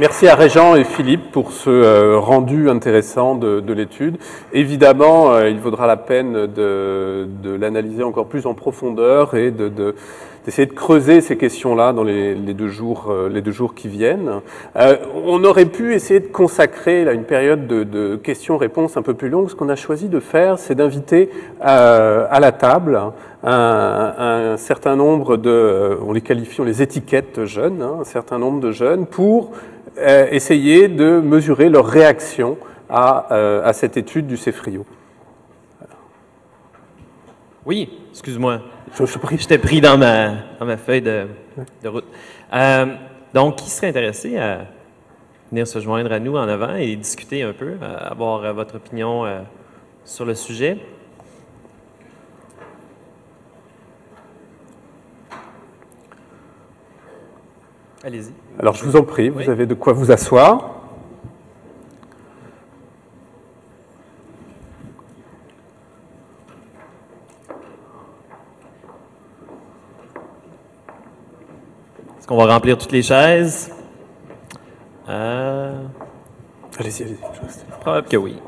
[0.00, 4.16] Merci à Régent et Philippe pour ce euh, rendu intéressant de, l'étude.
[4.54, 7.28] Évidemment, euh, il vaudra la peine de,
[7.60, 13.08] l'analyser encore plus en profondeur et d'essayer de, creuser ces questions-là dans les, deux jours,
[13.10, 14.40] euh, deux jours qui viennent.
[14.74, 19.50] on aurait pu essayer de consacrer une période de, questions-réponses un peu plus longue.
[19.50, 21.28] Ce qu'on a choisi de faire, c'est d'inviter
[21.60, 22.98] à la table
[23.44, 28.60] un, certain nombre de, on les qualifie, on les étiquette jeunes, hein, un certain nombre
[28.60, 29.52] de jeunes pour
[29.96, 32.58] essayer de mesurer leur réaction
[32.88, 34.84] à, euh, à cette étude du CEFRIO.
[37.66, 38.60] Oui, excuse-moi.
[38.94, 41.26] Je, je t'ai pris dans ma, dans ma feuille de,
[41.82, 42.06] de route.
[42.52, 42.86] Euh,
[43.32, 44.66] donc, qui serait intéressé à
[45.50, 49.24] venir se joindre à nous en avant et discuter un peu, avoir votre opinion
[50.04, 50.78] sur le sujet?
[58.02, 58.32] Allez-y.
[58.58, 60.76] Alors je vous en prie, vous avez de quoi vous asseoir.
[72.18, 73.70] Est-ce qu'on va remplir toutes les chaises?
[75.08, 75.84] Euh...
[76.78, 77.18] Allez-y, allez-y.
[77.80, 78.38] Probable que oui.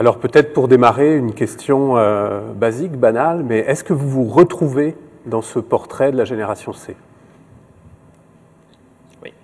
[0.00, 4.96] Alors peut-être pour démarrer, une question euh, basique, banale, mais est-ce que vous vous retrouvez
[5.26, 6.96] dans ce portrait de la génération C?
[9.22, 9.34] Oui.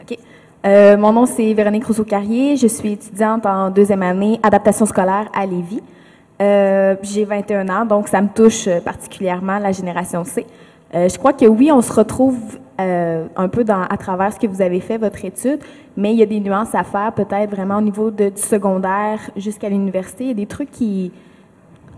[0.00, 0.18] OK.
[0.64, 2.56] Euh, mon nom, c'est Véronique Rousseau-Carrier.
[2.56, 5.82] Je suis étudiante en deuxième année adaptation scolaire à Lévis.
[6.42, 10.46] Euh, J'ai 21 ans, donc ça me touche particulièrement la génération C.
[10.94, 12.38] Euh, je crois que oui, on se retrouve
[12.80, 15.58] euh, un peu dans, à travers ce que vous avez fait, votre étude,
[15.96, 19.18] mais il y a des nuances à faire, peut-être vraiment au niveau de, du secondaire
[19.36, 20.24] jusqu'à l'université.
[20.24, 21.10] Il y a des trucs qui,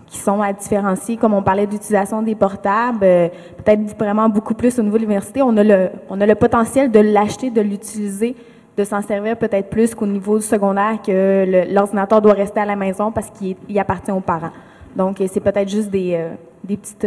[0.07, 3.29] qui sont à différencier, comme on parlait d'utilisation des portables, euh,
[3.63, 5.43] peut-être vraiment beaucoup plus au niveau de l'université.
[5.43, 8.35] On a le, on a le potentiel de l'acheter, de l'utiliser,
[8.79, 12.77] de s'en servir peut-être plus qu'au niveau du secondaire, que l'ordinateur doit rester à la
[12.77, 14.53] maison parce qu'il appartient aux parents.
[14.95, 16.23] Donc, c'est peut-être juste des,
[16.65, 17.07] des petites,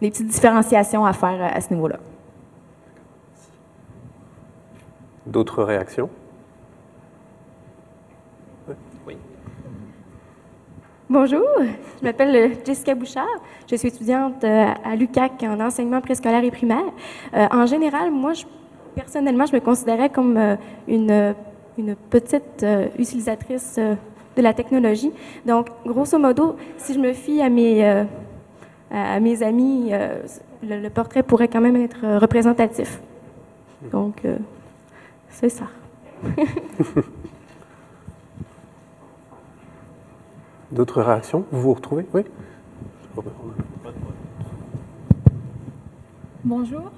[0.00, 1.98] des petites différenciations à faire à ce niveau-là.
[5.26, 6.08] D'autres réactions?
[9.06, 9.16] Oui.
[11.08, 11.46] Bonjour,
[12.00, 13.26] je m'appelle euh, Jessica Bouchard.
[13.70, 16.78] Je suis étudiante euh, à l'UCAC en enseignement préscolaire et primaire.
[17.34, 18.44] Euh, en général, moi, je,
[18.94, 20.56] personnellement, je me considérais comme
[20.88, 21.34] une,
[21.78, 22.64] une petite
[22.98, 25.12] utilisatrice de la technologie.
[25.46, 28.04] Donc, grosso modo, si je me fie à mes,
[28.90, 29.92] à mes amis,
[30.62, 33.00] le, le, portrait pourrait quand même être représentatif.
[33.92, 34.22] Donc,
[35.30, 35.64] c'est ça.
[40.72, 41.44] D'autres réactions?
[41.50, 42.06] Vous vous retrouvez?
[42.14, 42.22] Oui
[46.44, 46.90] Bonjour.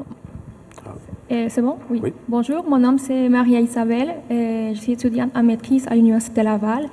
[0.85, 0.91] Ah.
[1.31, 1.79] Euh, c'est bon?
[1.91, 2.13] Oui.
[2.29, 4.15] Bonjour, mon nom c'est Maria Isabelle.
[4.31, 6.89] je suis étudiante en maîtrise à l'Université de Laval.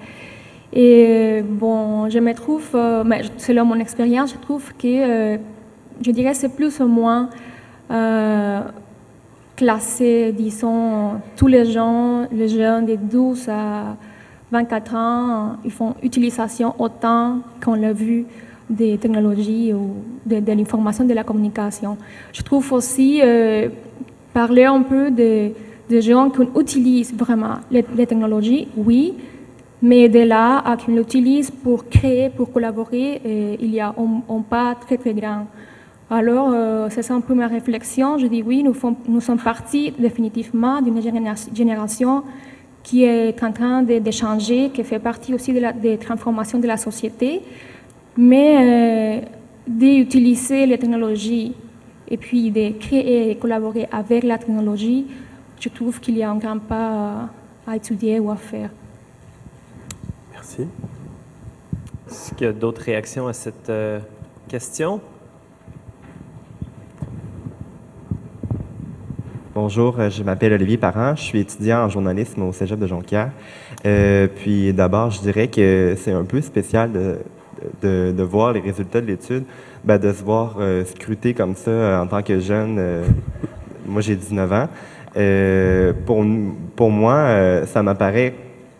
[0.71, 3.03] Et bon, je me trouve, euh,
[3.37, 5.37] selon mon expérience, je trouve que, euh,
[6.01, 7.29] je dirais, c'est plus ou moins
[9.55, 13.97] classer, disons, tous les gens, les jeunes de 12 à
[14.51, 18.25] 24 ans, ils font utilisation autant qu'on l'a vu
[18.69, 21.97] des technologies ou de, l'information, de la communication.
[22.31, 23.69] Je trouve aussi euh,
[24.33, 25.53] parler un peu des
[25.89, 29.15] de gens qui utilisent vraiment les, technologies, oui,
[29.81, 33.21] mais de là à qu'ils l'utilisent pour créer, pour collaborer,
[33.59, 35.45] il y a un, pas très très grand.
[36.11, 38.17] Alors, euh, c'est un peu ma réflexion.
[38.17, 40.99] Je dis oui, nous, sommes partis définitivement d'une
[41.53, 42.23] génération
[42.81, 46.65] qui est en train de, changer, qui fait partie aussi de la, des transformations de
[46.65, 47.41] la société,
[48.17, 49.25] mais euh,
[49.67, 51.53] d'utiliser les technologies
[52.07, 55.05] et puis de créer et collaborer avec la technologie,
[55.59, 57.29] je trouve qu'il y a un grand pas
[57.67, 58.71] à étudier ou à faire.
[60.49, 60.67] Merci.
[62.09, 63.99] Est-ce qu'il y a d'autres réactions à cette euh,
[64.47, 64.99] question?
[69.53, 73.29] Bonjour, euh, je m'appelle Olivier Parent, je suis étudiant en journalisme au Cégep de Jonquière.
[73.85, 76.91] Euh, puis d'abord, je dirais que c'est un peu spécial
[77.81, 79.43] de, voir les résultats de l'étude,
[79.83, 83.03] ben, de se voir euh, scruter comme ça en tant que jeune.
[83.85, 84.67] moi, j'ai 19 ans.
[86.05, 86.25] pour,
[86.75, 88.33] pour moi, ça m'apparaît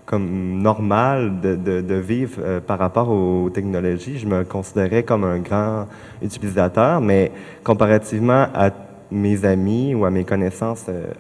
[0.10, 4.18] comme normal de, de, vivre par rapport aux technologies.
[4.18, 5.86] Je me considérais comme un grand
[6.20, 7.32] utilisateur, mais
[7.64, 8.72] comparativement à
[9.12, 11.12] mes amis ou à mes connaissances euh,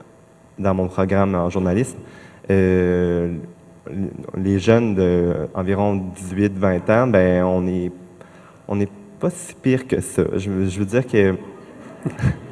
[0.58, 1.98] dans mon programme en journalisme,
[2.50, 3.36] euh,
[4.36, 7.92] les jeunes de environ 18-20 ans, ben on est
[8.68, 8.90] on n'est
[9.20, 10.24] pas si pire que ça.
[10.36, 11.36] Je, veux dire que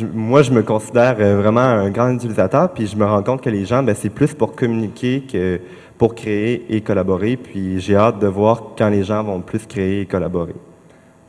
[0.00, 3.50] moi, je me considère euh, vraiment un grand utilisateur, puis je me rends compte que
[3.50, 5.60] les gens, ben, c'est plus pour communiquer que
[5.98, 7.36] pour créer et collaborer.
[7.36, 10.54] Puis j'ai hâte de voir quand les gens vont plus créer et collaborer.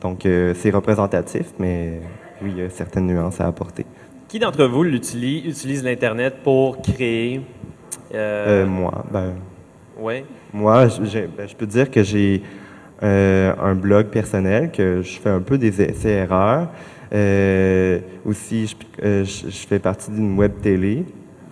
[0.00, 2.00] Donc, euh, c'est représentatif, mais
[2.42, 3.86] oui, il y a certaines nuances à apporter.
[4.28, 7.40] Qui d'entre vous utilise, utilise l'Internet pour créer?
[8.14, 8.66] Euh...
[8.66, 9.34] moi, ben.
[9.98, 10.24] Oui.
[10.52, 12.42] Moi, ben, je peux dire que j'ai
[13.02, 16.68] un blog personnel, que je fais un peu des essais-erreurs.
[17.12, 21.04] Euh, aussi, euh, je, je, fais partie d'une web télé.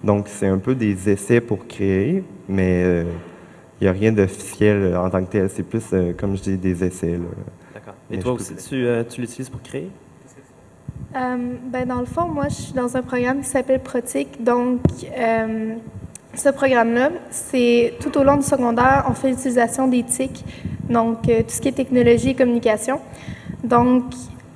[0.03, 3.05] Donc, c'est un peu des essais pour créer, mais
[3.81, 5.49] il n'y a rien d'officiel en tant que tel.
[5.49, 5.85] C'est plus,
[6.19, 7.21] comme je dis, des essais.
[7.73, 7.95] D'accord.
[8.11, 9.91] Et toi aussi, tu, tu l'utilises pour créer?
[11.13, 14.43] ben, dans le fond, moi, je suis dans un programme qui s'appelle Protic.
[14.43, 14.81] Donc,
[16.35, 20.45] ce programme-là, c'est tout au long du secondaire, on fait l'utilisation des TIC,
[20.89, 23.01] donc euh, tout ce qui est technologie et communication.
[23.65, 24.05] Donc,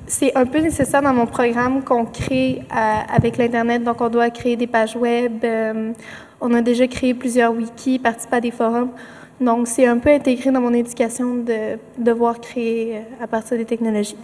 [0.06, 3.82] c'est un peu nécessaire dans mon programme qu'on crée euh, avec l'Internet.
[3.82, 5.44] Donc, on doit créer des pages web.
[5.44, 5.92] Euh,
[6.40, 8.90] on a déjà créé plusieurs wikis, participé à des forums.
[9.40, 14.16] Donc, c'est un peu intégré dans mon éducation de devoir créer à partir des technologies.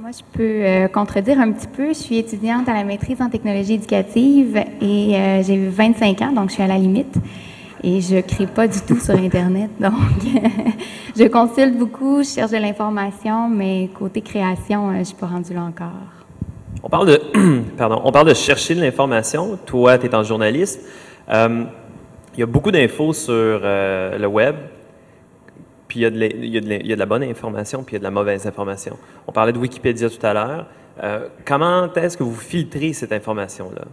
[0.00, 1.88] Moi, je peux euh, contredire un petit peu.
[1.88, 6.48] Je suis étudiante à la maîtrise en technologie éducative et euh, j'ai 25 ans, donc
[6.48, 7.14] je suis à la limite.
[7.82, 9.70] Et je ne crée pas du tout sur Internet.
[9.80, 9.92] Donc,
[11.16, 15.26] je consulte beaucoup, je cherche de l'information, mais côté création, euh, je ne suis pas
[15.26, 15.90] rendue là encore.
[16.82, 17.20] On parle de,
[17.76, 19.58] pardon, on parle de chercher de l'information.
[19.66, 20.80] Toi, tu es en journaliste.
[21.28, 24.56] Il y a beaucoup d'infos sur le web,
[25.90, 27.24] puis il y, a de il, y a de il y, a de la bonne
[27.24, 28.96] information, puis il y a de la mauvaise information.
[29.26, 30.66] On parlait de Wikipédia tout à l'heure.
[31.02, 33.84] Euh, comment est-ce que vous filtrez cette information-là?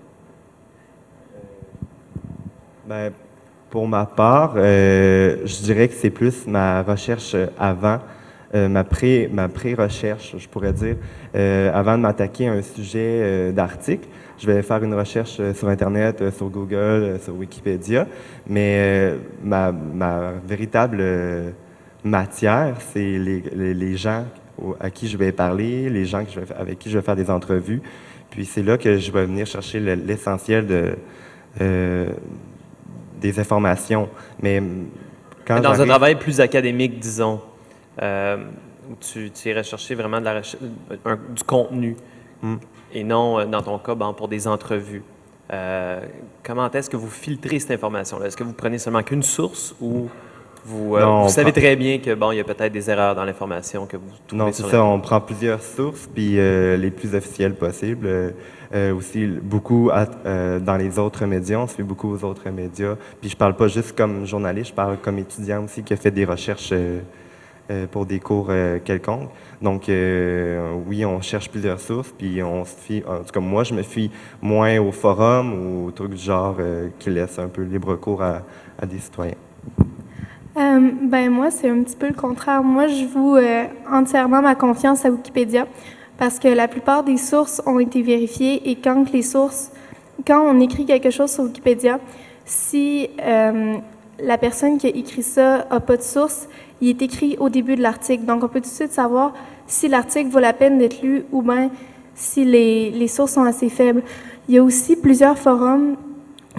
[2.86, 3.12] Ben,
[3.78, 8.00] pour ma part, euh, je dirais que c'est plus ma recherche avant,
[8.56, 10.96] euh, ma pré ma pré-recherche, je pourrais dire,
[11.36, 14.08] euh, avant de m'attaquer à un sujet d'article.
[14.40, 18.08] Je vais faire une recherche sur Internet, sur Google, sur Wikipédia,
[18.48, 19.14] mais
[19.44, 19.72] ma,
[20.44, 21.04] véritable
[22.04, 24.26] matière, c'est les, gens
[24.80, 26.24] à qui je vais parler, les gens
[26.58, 27.84] avec qui je vais faire des entrevues.
[28.32, 30.96] Puis c'est là que je vais venir chercher l'essentiel de,
[33.20, 34.10] des informations.
[34.42, 34.62] Mais
[35.46, 37.42] quand Dans un travail plus académique, disons,
[38.02, 38.38] euh,
[38.90, 41.96] où tu, tu irais chercher vraiment de la du contenu
[42.42, 42.56] hmm.
[42.94, 45.04] et non, euh, dans ton cas, pour des entrevues.
[46.44, 48.28] comment est-ce que vous filtrez cette information-là?
[48.28, 50.10] Est-ce que vous prenez seulement qu'une source ou
[50.68, 53.86] vous, euh, savez très bien que bon, il y a peut-être des erreurs dans l'information
[53.86, 54.84] que vous trouvez Non, c'est ça.
[54.84, 58.08] On prend plusieurs sources, puis euh, les plus officielles possibles.
[58.74, 59.90] Euh, aussi, beaucoup
[60.26, 61.58] dans les autres médias.
[61.58, 62.96] On suit beaucoup aux autres médias.
[63.22, 66.12] Puis je parle pas juste comme journaliste, je parle comme étudiant aussi qui a fait
[66.12, 66.74] des recherches
[67.92, 68.52] pour des cours
[68.84, 69.30] quelconques.
[69.62, 73.74] Donc, oui, on cherche plusieurs sources, puis on se fie, en tout cas, moi, je
[73.74, 74.12] me fie
[74.42, 76.58] moins au forum ou aux trucs du genre
[77.00, 78.42] qui laissent un peu libre cours à
[78.86, 79.36] des citoyens.
[80.58, 82.64] Euh, ben moi, c'est un petit peu le contraire.
[82.64, 85.68] Moi, je voue euh, entièrement ma confiance à Wikipédia
[86.18, 89.72] parce que la plupart des sources ont été vérifiées et quand les sources,
[90.26, 92.00] quand on écrit quelque chose sur Wikipédia,
[92.44, 93.76] si euh,
[94.20, 96.48] la personne qui a écrit ça a pas de source,
[96.82, 98.26] il est écrit au début de l'article.
[98.26, 99.34] Donc, on peut tout de suite savoir
[99.68, 101.70] si l'article vaut la peine d'être lu ou bien
[102.16, 104.02] si les, les sources sont assez faibles.
[104.50, 105.98] Il y a aussi plusieurs forums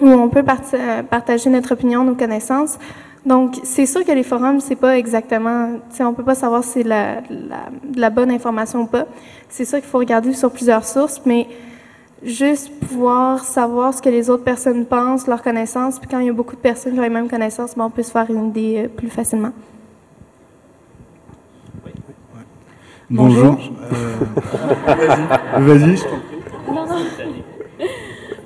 [0.01, 2.77] où on peut partager notre opinion, nos connaissances.
[3.25, 6.83] Donc, c'est sûr que les forums, c'est pas exactement, on peut pas savoir si c'est
[6.83, 7.21] la,
[7.95, 9.05] la, bonne information ou pas.
[9.49, 11.47] C'est sûr qu'il faut regarder sur plusieurs sources, mais
[12.23, 16.29] juste pouvoir savoir ce que les autres personnes pensent, leurs connaissances, puis quand il y
[16.29, 18.47] a beaucoup de personnes qui ont les mêmes connaissances, ben, on peut se faire une
[18.47, 19.51] idée euh, plus facilement.
[23.09, 23.57] Bonjour.
[23.91, 24.99] Euh,
[25.57, 25.95] vas-y.
[26.67, 27.48] Vas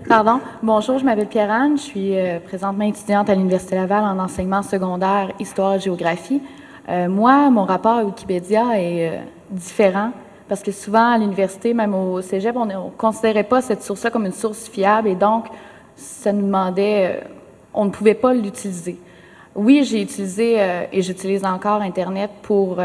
[0.07, 0.41] Pardon?
[0.61, 1.77] Bonjour, je m'appelle Pierre-Anne.
[1.77, 6.41] Je suis euh, présentement étudiante à l'Université Laval en enseignement secondaire, histoire, géographie.
[6.89, 10.11] Euh, moi, mon rapport à Wikipédia est euh, différent
[10.49, 14.25] parce que souvent à l'université, même au cégep, on ne considérait pas cette source-là comme
[14.25, 15.45] une source fiable et donc
[15.95, 17.21] ça nous demandait,
[17.73, 18.99] on ne pouvait pas l'utiliser.
[19.55, 20.57] Oui, j'ai utilisé
[20.91, 22.77] et j'utilise encore Internet pour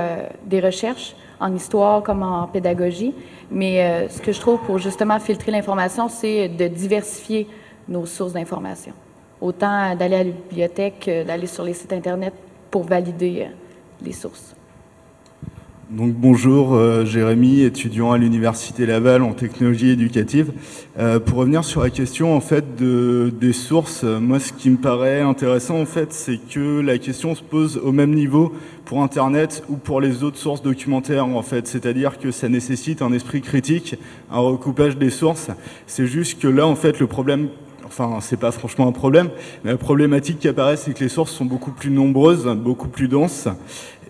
[0.45, 3.15] des recherches en histoire comme en pédagogie,
[3.51, 7.47] mais euh, ce que je trouve pour justement filtrer l'information, c'est de diversifier
[7.89, 8.93] nos sources d'information.
[9.41, 12.35] Autant d'aller à la bibliothèque, d'aller sur les sites Internet
[12.71, 14.55] pour valider euh, les sources.
[15.91, 20.53] Donc bonjour, euh, Jérémy, étudiant à l'Université Laval en technologie éducative.
[20.99, 24.77] Euh, pour revenir sur la question en fait de, des sources, moi ce qui me
[24.77, 28.53] paraît intéressant en fait, c'est que la question se pose au même niveau
[28.85, 31.67] pour Internet ou pour les autres sources documentaires en fait.
[31.67, 33.95] C'est-à-dire que ça nécessite un esprit critique,
[34.31, 35.49] un recoupage des sources.
[35.87, 37.49] C'est juste que là en fait le problème
[37.89, 39.31] enfin c'est pas franchement un problème,
[39.65, 43.09] mais la problématique qui apparaît c'est que les sources sont beaucoup plus nombreuses, beaucoup plus
[43.09, 43.49] denses,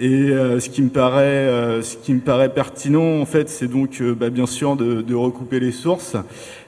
[0.00, 3.66] et euh, ce qui me paraît, euh, ce qui me paraît pertinent en fait, c'est
[3.66, 6.16] donc euh, bah, bien sûr de, de, recouper les sources,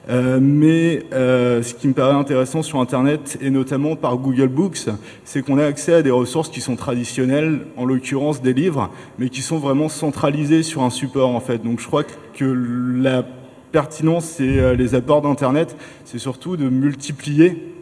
[0.09, 4.89] mais ce qui me paraît intéressant sur Internet et notamment par Google Books,
[5.23, 8.89] c'est qu'on a accès à des ressources qui sont traditionnelles, en l'occurrence des livres,
[9.19, 11.59] mais qui sont vraiment centralisées sur un support en fait.
[11.59, 13.23] Donc je crois que la
[13.71, 15.75] pertinence et les apports d'Internet,
[16.05, 17.73] c'est surtout de multiplier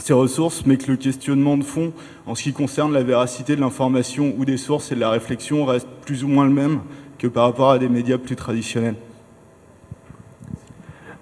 [0.00, 1.92] ces ressources, mais que le questionnement de fond
[2.26, 5.64] en ce qui concerne la véracité de l'information ou des sources et de la réflexion
[5.64, 6.80] reste plus ou moins le même
[7.18, 8.96] que par rapport à des médias plus traditionnels.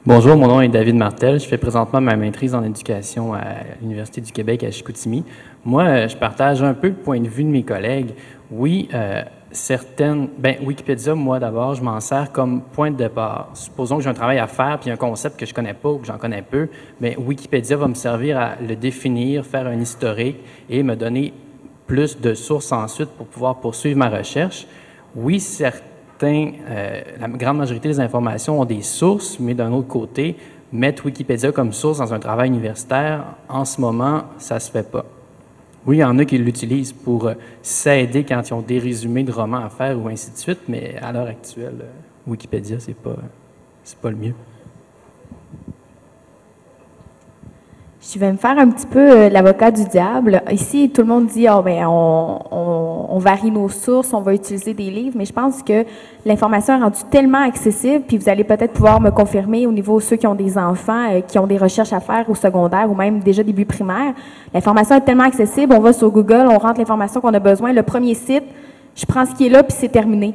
[0.07, 1.39] Bonjour, mon nom est David Martel.
[1.39, 3.43] Je fais présentement ma maîtrise en éducation à
[3.83, 5.25] l'Université du Québec à Chicoutimi.
[5.65, 8.15] Moi, je partage un peu le point de vue de mes collègues.
[8.51, 10.29] Oui, euh, certaines.
[10.39, 13.51] Ben, Wikipédia, moi d'abord, je m'en sers comme point de départ.
[13.55, 15.99] Supposons que j'ai un travail à faire puis un concept que je connais pas ou
[15.99, 16.69] que j'en connais peu,
[17.01, 20.39] mais Wikipédia va me servir à le définir, faire un historique
[20.69, 21.33] et me donner
[21.87, 24.67] plus de sources ensuite pour pouvoir poursuivre ma recherche.
[25.17, 30.37] Oui, certains, euh, la grande majorité des informations ont des sources, mais d'un autre côté,
[30.71, 35.05] mettre Wikipédia comme source dans un travail universitaire, en ce moment, ça se fait pas.
[35.89, 39.23] Oui, il y en a qui l'utilisent pour euh, s'aider quand ils ont des résumés
[39.23, 42.93] de romans à faire ou ainsi de suite, mais à l'heure actuelle, euh, Wikipédia, c'est
[42.93, 43.17] pas,
[44.03, 44.35] pas le mieux.
[48.01, 50.41] Je vais me faire un petit peu euh, l'avocat du diable.
[50.53, 54.89] Ici, tout le monde dit, oh, ben, on, varie nos sources, on va utiliser des
[54.89, 55.85] livres, mais je pense que
[56.25, 60.05] l'information est rendue tellement accessible, puis vous allez peut-être pouvoir me confirmer au niveau de
[60.05, 62.95] ceux qui ont des enfants, euh, qui ont des recherches à faire au secondaire ou
[62.95, 64.15] même déjà début primaire.
[64.55, 67.83] L'information est tellement accessible, on va sur Google, on rentre l'information qu'on a besoin, le
[67.83, 68.45] premier site,
[68.95, 70.35] je prends ce qui est là, puis c'est terminé.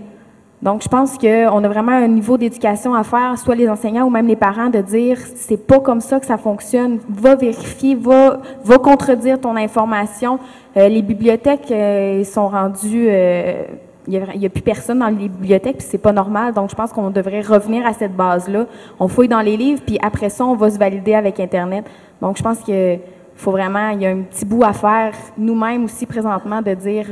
[0.64, 4.10] Donc, je pense qu'on a vraiment un niveau d'éducation à faire, soit les enseignants ou
[4.10, 7.00] même les parents, de dire c'est pas comme ça que ça fonctionne.
[7.10, 10.40] Va vérifier, va, va contredire ton information.
[10.78, 13.08] Euh, les bibliothèques euh, sont rendues.
[13.10, 13.66] Euh,
[14.08, 16.54] il n'y a, plus personne dans les bibliothèques, puis c'est pas normal.
[16.54, 18.66] Donc, je pense qu'on devrait revenir à cette base-là.
[19.02, 21.86] On fouille dans les livres, puis après ça, on va se valider avec Internet.
[22.22, 22.98] Donc, je pense que
[23.36, 27.08] faut vraiment, il y a un petit bout à faire nous-mêmes aussi présentement de dire,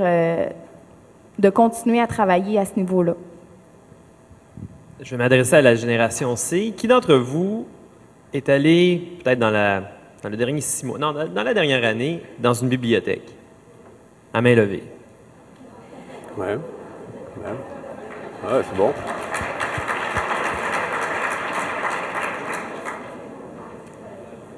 [1.39, 3.13] de continuer à travailler à ce niveau-là.
[5.01, 6.75] Je vais m'adresser à la génération C.
[6.77, 7.67] Qui d'entre vous
[8.33, 9.81] est allé, peut-être dans, la,
[10.21, 13.33] dans le dernier six mois, non, dans la dernière année, dans une bibliothèque?
[14.31, 14.83] À main levée.
[16.37, 16.53] Ouais.
[16.53, 17.49] ouais.
[18.43, 18.93] Ouais, c'est bon.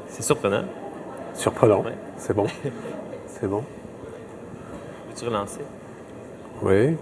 [0.10, 0.66] C'est surprenant.
[1.34, 1.86] Surprenant.
[2.18, 2.48] C'est bon.
[3.28, 3.64] c'est bon.
[5.08, 5.62] Veux-tu relancer?
[6.62, 6.98] Oui.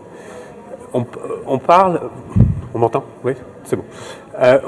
[0.93, 1.05] On,
[1.47, 2.01] on parle.
[2.73, 3.83] On m'entend Oui, c'est bon.
[4.39, 4.59] Euh,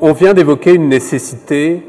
[0.00, 1.82] on, vient d'évoquer une nécessité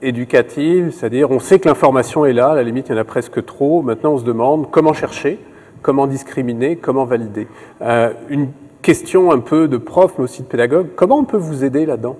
[0.00, 3.04] éducative, c'est-à-dire on sait que l'information est là, à la limite il y en a
[3.04, 5.40] presque trop, maintenant on se demande comment chercher,
[5.82, 7.48] comment discriminer, comment valider.
[7.82, 8.48] Euh, une
[8.80, 12.16] question un peu de prof, mais aussi de pédagogue, comment on peut vous aider là-dedans?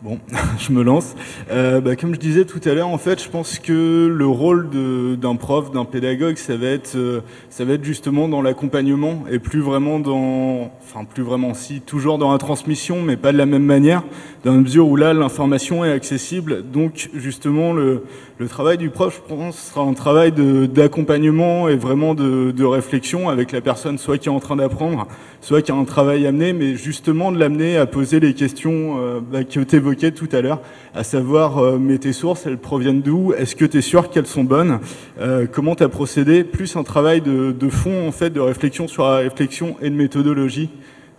[0.00, 0.20] Bon,
[0.58, 1.16] je me lance.
[1.50, 4.70] Euh, bah, comme je disais tout à l'heure, en fait, je pense que le rôle
[5.18, 9.40] d'un prof, d'un pédagogue, ça va être, euh, ça va être justement dans l'accompagnement et
[9.40, 13.46] plus vraiment dans, enfin plus vraiment si, toujours dans la transmission, mais pas de la
[13.46, 14.04] même manière,
[14.44, 16.62] dans la mesure où là l'information est accessible.
[16.70, 18.04] Donc justement, le,
[18.38, 23.50] le travail du prof, je pense, sera un travail d'accompagnement et vraiment de, réflexion avec
[23.50, 25.08] la personne, soit qui est en train d'apprendre,
[25.40, 29.20] soit qui a un travail à mais justement de l'amener à poser les questions euh,
[29.20, 30.60] bah, que tu évoquais tout à l'heure,
[30.94, 33.32] à savoir, euh, mais tes sources, elles proviennent d'où?
[33.32, 34.78] Est-ce que tu es sûr qu'elles sont bonnes?
[35.20, 36.44] Euh, Comment tu as procédé?
[36.44, 39.96] Plus un travail de, de fond, en fait, de réflexion sur la réflexion et de
[39.96, 40.70] méthodologie.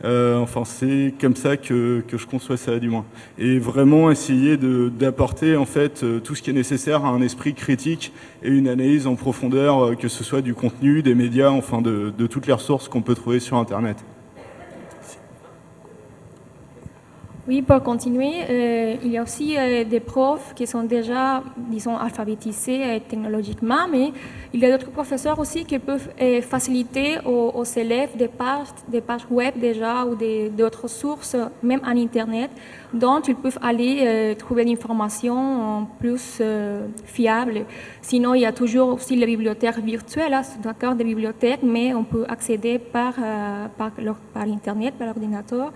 [0.06, 3.06] Euh, enfin, c'est comme ça que, que, je conçois ça, du moins.
[3.38, 7.54] Et vraiment essayer d'apporter en fait euh, tout ce qui est nécessaire à un esprit
[7.54, 8.14] critique
[8.44, 12.14] et une analyse en profondeur, euh, que ce soit du contenu, des médias, enfin de,
[12.18, 13.98] de toutes les ressources qu'on peut trouver sur Internet.
[17.50, 21.98] Oui, pour continuer, euh, il y a aussi euh, des profs qui sont déjà, disons,
[21.98, 24.12] alphabétisés euh, technologiquement, mais
[24.54, 26.10] il y a d'autres professeurs aussi qui peuvent
[26.44, 30.16] faciliter aux, élèves des pages, des pages web déjà ou
[30.56, 32.52] d'autres sources, même en Internet,
[32.94, 36.42] dont ils peuvent aller trouver l'information plus
[37.06, 37.66] fiable.
[38.02, 42.26] Sinon, il y a toujours aussi les bibliothèques virtuelles, d'accord, des bibliothèques, mais on peut
[42.28, 43.14] accéder par,
[43.78, 43.92] par,
[44.34, 45.72] par Internet, par l'ordinateur.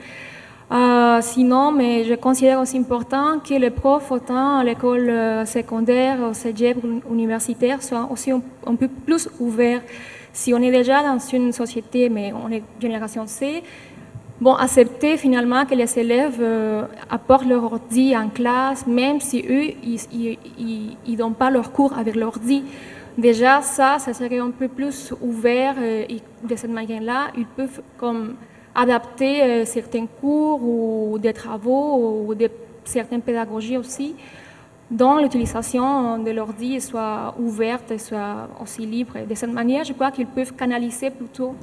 [0.74, 6.18] Euh, sinon, mais je considère aussi important que les profs, autant à l'école euh, secondaire,
[6.22, 6.78] au cégep,
[7.12, 9.82] universitaire, soient aussi un, peu plus ouverts.
[10.32, 13.62] Si on est déjà dans une société, mais on est génération C,
[14.42, 19.74] bon, accepter finalement que les élèves euh, apportent leur ordi en classe, même si eux,
[19.84, 22.64] ils ne donnent pas leur cours avec l'ordi.
[23.16, 28.34] Déjà, ça, ça serait un peu plus ouvert et de cette manière-là, ils peuvent comme
[28.76, 32.50] adapter euh, certains cours ou des travaux ou de
[32.84, 34.16] certaines pédagogies aussi,
[34.92, 39.14] dont l'utilisation de l'ordi soit ouverte et soit aussi libre.
[39.30, 41.56] De cette manière, je crois qu'ils peuvent canaliser plutôt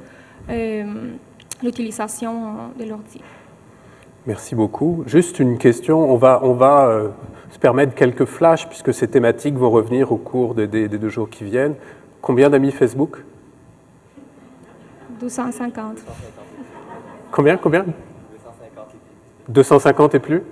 [0.49, 0.83] euh,
[1.63, 2.33] l'utilisation
[2.79, 3.21] de l'ordi.
[4.25, 5.03] Merci beaucoup.
[5.07, 7.09] Juste une question, on va, on va euh,
[7.51, 11.09] se permettre quelques flashs puisque ces thématiques vont revenir au cours des, des- des deux
[11.09, 11.75] jours qui viennent.
[12.21, 13.17] Combien d'amis Facebook?
[15.19, 15.97] 250.
[17.31, 17.85] Combien Combien?
[19.49, 20.43] 250 et plus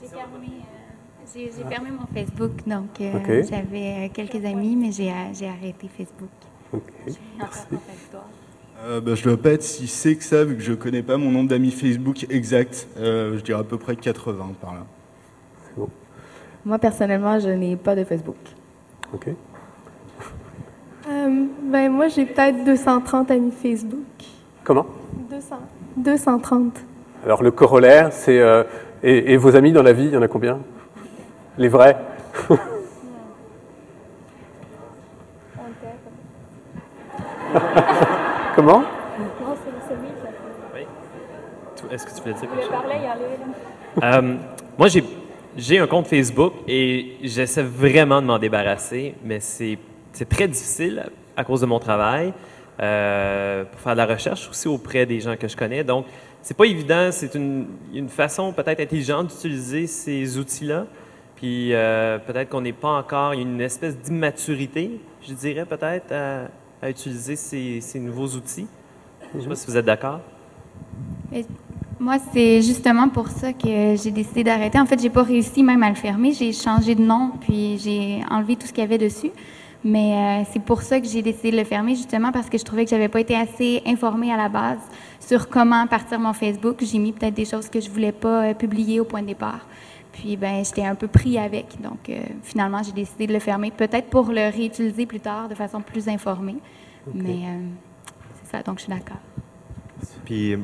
[0.00, 5.10] J'ai fermé, euh, j'ai- fermé mon Facebook, donc euh, j'avais euh, quelques amis, mais j'ai
[5.48, 6.28] arrêté Facebook.
[6.72, 7.12] Ok, Je.
[8.82, 11.16] Euh, bah, je dois pas être si sé que ça, vu que je connais pas
[11.18, 12.88] mon nombre d'amis Facebook exact.
[12.96, 14.86] Euh, je dirais à peu près 80 par là.
[16.64, 18.36] Moi, personnellement, je n'ai pas de Facebook.
[19.14, 19.28] Ok.
[21.08, 24.04] Euh, ben, moi, j'ai peut-être 230 amis Facebook.
[24.70, 24.86] Comment
[25.28, 25.56] 200.
[25.96, 26.74] 230.
[27.24, 28.38] Alors le corollaire, c'est...
[28.38, 28.62] euh,
[29.02, 30.60] et, et vos amis dans la vie, il y en a combien?
[31.58, 31.96] Les vrais?
[38.54, 38.84] Comment?
[41.74, 42.70] Tu- Est-ce que tu voulais dire quelque chose?
[44.04, 44.36] Euh,
[44.78, 45.02] moi, j'ai,
[45.56, 49.78] j'ai un compte Facebook et j'essaie vraiment de m'en débarrasser, mais c'est,
[50.12, 52.32] c'est très difficile à cause de mon travail,
[52.80, 55.84] euh, pour faire de la recherche aussi auprès des gens que je connais.
[55.84, 56.06] Donc,
[56.42, 57.10] c'est pas évident.
[57.12, 60.86] C'est une, une façon peut-être intelligente d'utiliser ces outils-là.
[61.36, 65.64] Puis euh, peut-être qu'on n'est pas encore, il y a une espèce d'immaturité, je dirais
[65.64, 68.66] peut-être, à, utiliser ces, ces nouveaux outils.
[69.34, 70.20] Je sais pas si vous êtes d'accord.
[71.98, 74.78] Moi, c'est justement pour ça que j'ai décidé d'arrêter.
[74.78, 76.32] En fait, j'ai pas réussi même à le fermer.
[76.32, 79.30] J'ai changé de nom, puis j'ai enlevé tout ce qu'il y avait dessus.
[79.82, 82.64] Mais euh, c'est pour ça que j'ai décidé de le fermer, justement parce que je
[82.64, 84.80] trouvais que j'avais pas été assez informée à la base
[85.18, 86.76] sur comment partir mon Facebook.
[86.80, 89.66] J'ai mis peut-être des choses que je voulais pas euh, publier au point de départ.
[90.12, 91.80] Puis, ben, j'étais un peu pris avec.
[91.80, 95.54] Donc, euh, finalement, j'ai décidé de le fermer, peut-être pour le réutiliser plus tard de
[95.54, 96.56] façon plus informée.
[97.14, 97.60] Mais euh,
[98.42, 99.20] c'est ça, donc je suis d'accord.
[100.24, 100.56] Puis.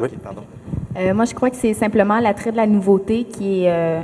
[0.00, 0.44] Ok, pardon.
[0.96, 4.00] Euh, moi, je crois que c'est simplement l'attrait de la nouveauté qui est, euh,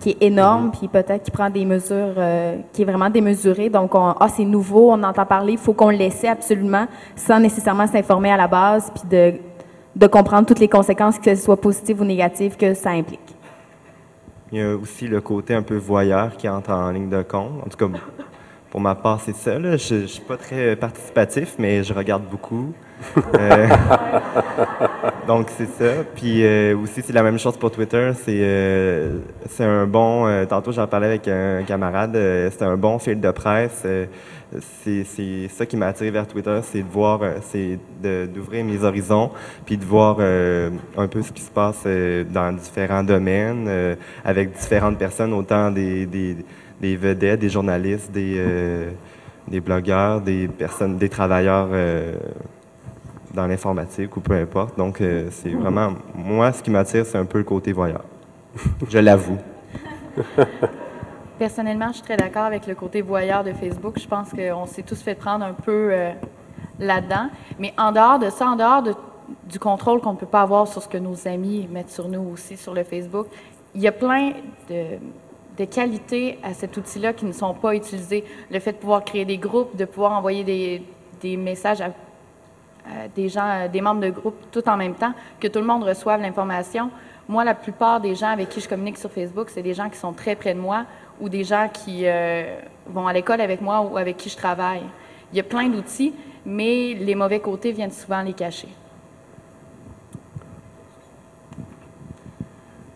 [0.00, 3.68] qui est énorme, puis peut-être qui prend des mesures, euh, qui est vraiment démesuré.
[3.70, 7.40] Donc, on, ah, c'est nouveau, on entend parler, il faut qu'on le laisse absolument, sans
[7.40, 9.34] nécessairement s'informer à la base, puis de,
[9.96, 13.20] de comprendre toutes les conséquences, que ce soit positives ou négatives, que ça implique.
[14.52, 17.60] Il y a aussi le côté un peu voyeur qui entre en ligne de compte.
[17.64, 17.98] En tout cas,
[18.70, 19.58] pour ma part, c'est ça.
[19.58, 19.76] là.
[19.76, 22.72] Je ne suis pas très participatif, mais je regarde beaucoup.
[23.34, 23.68] Euh,
[25.26, 26.04] donc, c'est ça.
[26.14, 28.12] Puis euh, aussi, c'est la même chose pour Twitter.
[28.14, 30.46] C'est euh, c'est un bon...
[30.46, 32.12] tantôt, j'en parlais avec un camarade.
[32.14, 33.86] c'est un bon fil de presse.
[34.84, 37.78] c'est ça qui m'a attiré vers Twitter, c'est de voir, c'est
[38.32, 39.30] d'ouvrir mes horizons,
[39.66, 41.86] puis de voir un peu ce qui se passe
[42.30, 46.36] dans différents domaines, avec différentes personnes, autant des, des,
[46.80, 48.40] des vedettes, des journalistes, des,
[49.48, 51.68] des blogueurs, des personnes, des travailleurs
[53.34, 54.76] dans l'informatique ou peu importe.
[54.76, 58.04] Donc, euh, c'est vraiment, moi, ce qui m'attire, c'est un peu le côté voyeur.
[58.88, 59.38] Je l'avoue.
[61.38, 63.98] Personnellement, je suis très d'accord avec le côté voyeur de Facebook.
[63.98, 66.12] Je pense qu'on s'est tous fait prendre un peu euh,
[66.78, 67.28] là-dedans.
[67.58, 68.94] Mais en dehors de ça, en dehors de-
[69.50, 72.30] du contrôle qu'on ne peut pas avoir sur ce que nos amis mettent sur nous
[72.32, 73.26] aussi sur le Facebook,
[73.74, 74.32] il y a plein
[74.70, 78.24] de, qualités à cet outil-là qui ne sont pas utilisées.
[78.50, 81.90] Le fait de pouvoir créer des groupes, de pouvoir envoyer des, messages à
[83.14, 85.84] des gens, euh, des membres de groupe tout en même temps, que tout le monde
[85.84, 86.90] reçoive l'information.
[87.28, 89.96] Moi, la plupart des gens avec qui je communique sur Facebook, c'est des gens qui
[89.96, 90.84] sont très près de moi
[91.20, 94.82] ou des gens qui euh, vont à l'école avec moi ou avec qui je travaille.
[95.32, 98.68] Il y a plein d'outils, mais les mauvais côtés viennent souvent les cacher.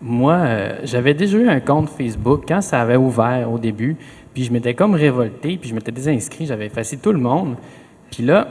[0.01, 3.97] moi, euh, j'avais déjà eu un compte Facebook quand ça avait ouvert au début,
[4.33, 7.57] puis je m'étais comme révolté, puis je m'étais désinscrit, j'avais effacé tout le monde.
[8.11, 8.49] Puis là,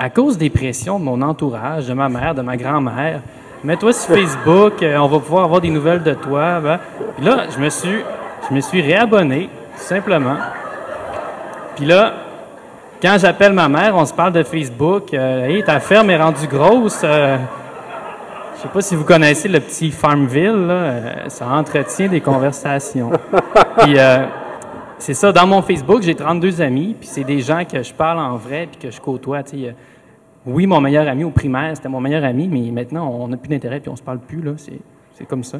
[0.00, 3.20] à cause des pressions de mon entourage, de ma mère, de ma grand-mère,
[3.62, 6.58] mets-toi sur Facebook, euh, on va pouvoir avoir des nouvelles de toi.
[6.58, 6.80] Ben.
[7.16, 7.98] Puis là, je me suis,
[8.48, 10.38] je me suis réabonné, tout simplement.
[11.76, 12.14] Puis là,
[13.02, 15.12] quand j'appelle ma mère, on se parle de Facebook.
[15.12, 17.02] Euh, hey, ta ferme est rendue grosse.
[17.04, 17.36] Euh,
[18.56, 23.10] je sais pas si vous connaissez le petit Farmville, là, euh, ça entretient des conversations.
[23.78, 24.24] puis euh,
[25.00, 28.18] c'est ça, dans mon Facebook, j'ai 32 amis, puis c'est des gens que je parle
[28.18, 29.42] en vrai, puis que je côtoie.
[29.42, 29.68] tu sais.
[29.68, 29.72] Euh,
[30.46, 33.48] oui, mon meilleur ami au primaire, c'était mon meilleur ami, mais maintenant, on n'a plus
[33.48, 34.52] d'intérêt, puis on se parle plus, là.
[34.58, 35.58] C'est, comme ça.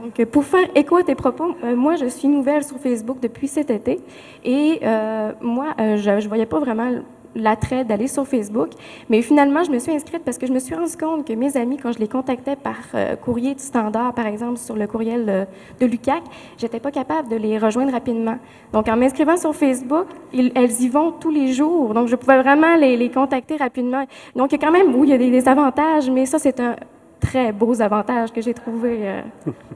[0.00, 3.48] Donc, pour faire écho à tes propos, euh, moi, je suis nouvelle sur Facebook depuis
[3.48, 4.00] cet été
[4.44, 6.90] et euh, moi, je ne voyais pas vraiment
[7.34, 8.70] l'attrait d'aller sur Facebook,
[9.08, 11.56] mais finalement, je me suis inscrite parce que je me suis rendu compte que mes
[11.56, 15.26] amis, quand je les contactais par euh, courrier du standard, par exemple, sur le courriel
[15.28, 15.44] euh,
[15.80, 16.22] de l'UCAC,
[16.58, 18.38] j'étais pas capable de les rejoindre rapidement.
[18.72, 22.40] Donc, en m'inscrivant sur Facebook, ils- elles y vont tous les jours, donc je pouvais
[22.42, 24.04] vraiment les, les contacter rapidement.
[24.36, 26.60] Donc, il y a quand même, oui, il y a des, avantages, mais ça, c'est
[26.60, 26.76] un
[27.20, 29.22] très beau avantage que j'ai trouvé, euh,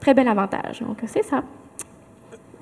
[0.01, 0.81] très bel avantage.
[0.81, 1.43] Donc, c'est ça.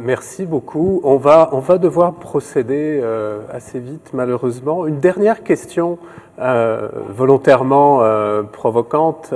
[0.00, 1.00] Merci beaucoup.
[1.04, 4.86] On va, on va devoir procéder euh, assez vite, malheureusement.
[4.86, 5.98] Une dernière question
[6.40, 9.32] euh, volontairement euh, provocante.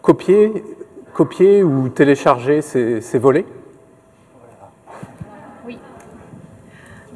[0.00, 0.64] Copier,
[1.12, 3.44] copier ou télécharger ces, ces volets?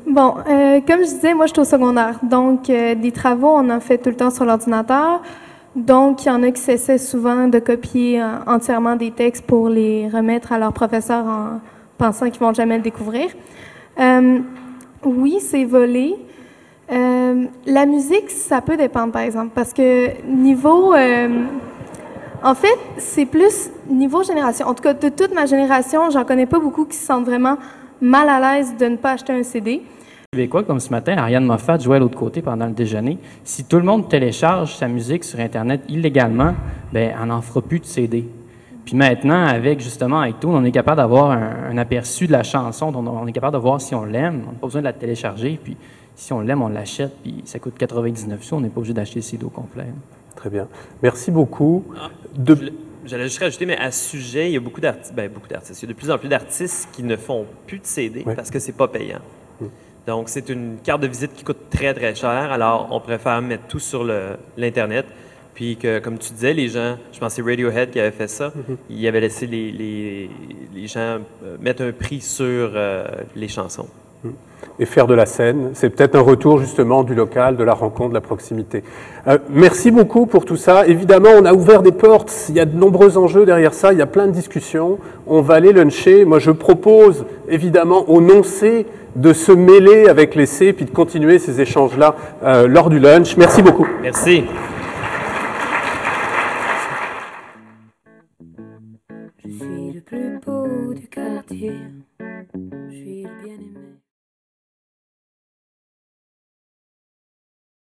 [0.06, 2.18] Bon, euh, comme je disais, moi, je suis au secondaire.
[2.24, 5.22] Donc, des travaux, on en fait tout le temps sur l'ordinateur.
[5.76, 10.08] Donc, il y en a qui s'essaient souvent de copier entièrement des textes pour les
[10.08, 11.60] remettre à leur professeur en
[11.98, 13.30] pensant qu'ils vont jamais le découvrir.
[13.98, 14.38] Euh,
[15.04, 16.14] oui, c'est volé.
[16.90, 20.94] Euh, la musique, ça peut dépendre, par exemple, parce que niveau...
[20.94, 21.44] euh,
[22.42, 24.66] en fait, c'est plus niveau génération.
[24.66, 27.56] En tout cas, de toute ma génération, j'en connais pas beaucoup qui se sentent vraiment
[28.02, 29.80] mal à l'aise de ne pas acheter un CD.
[30.30, 33.18] Québécois, comme ce matin, Ariane Moffat jouait à l'autre côté pendant le déjeuner.
[33.44, 36.54] Si tout le monde télécharge sa musique sur Internet illégalement,
[36.92, 38.26] ben, on n'en fera plus de CD.
[38.84, 42.92] Puis maintenant, avec justement iTunes, on est capable d'avoir un, un aperçu de la chanson,
[42.94, 44.42] on est capable de voir si on l'aime.
[44.48, 45.58] On n'a pas besoin de la télécharger.
[45.62, 45.76] Puis
[46.14, 47.12] si on l'aime, on l'achète.
[47.22, 48.54] Puis ça coûte 99 sous.
[48.56, 49.86] On n'est pas obligé d'acheter le CD au complet.
[50.36, 50.68] Très bien.
[51.02, 51.84] Merci beaucoup.
[51.98, 52.72] Ah, De-
[53.06, 55.82] J'allais juste rajouter, mais à ce sujet, il y a beaucoup d'artistes, ben, beaucoup d'artistes,
[55.82, 58.50] il y a de plus en plus d'artistes qui ne font plus de CD parce
[58.50, 59.18] que c'est pas payant.
[59.60, 59.66] Mm.
[60.06, 62.30] Donc, c'est une carte de visite qui coûte très, très cher.
[62.50, 64.04] Alors, on préfère mettre tout sur
[64.56, 65.04] l'Internet.
[65.54, 68.28] Puis que, comme tu disais, les gens, je pense que c'est Radiohead qui avait fait
[68.28, 68.52] ça,
[68.90, 70.30] il avait laissé les, les,
[70.74, 73.04] les gens euh, mettre un prix sur euh,
[73.36, 73.86] les chansons.
[74.78, 75.70] et faire de la scène.
[75.74, 78.82] C'est peut-être un retour justement du local, de la rencontre, de la proximité.
[79.28, 80.86] Euh, merci beaucoup pour tout ça.
[80.86, 82.32] Évidemment, on a ouvert des portes.
[82.48, 83.92] Il y a de nombreux enjeux derrière ça.
[83.92, 84.98] Il y a plein de discussions.
[85.26, 86.24] On va aller luncher.
[86.24, 91.38] Moi, je propose évidemment au non-C de se mêler avec les C puis de continuer
[91.38, 93.36] ces échanges-là euh, lors du lunch.
[93.36, 93.86] Merci beaucoup.
[94.02, 94.44] Merci.